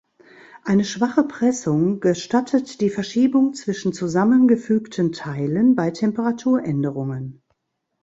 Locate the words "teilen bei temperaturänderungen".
5.11-7.43